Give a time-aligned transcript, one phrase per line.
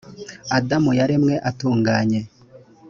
[0.57, 2.21] adamu yaremwe atunganye